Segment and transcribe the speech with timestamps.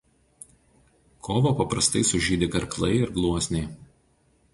[1.27, 3.69] Kovą paprastai sužydi karklai ir gluosniai.